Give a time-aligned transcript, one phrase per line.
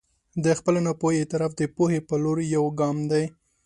[0.43, 3.23] د خپلې ناپوهي اعتراف د پوهې په لور یو ګام دی.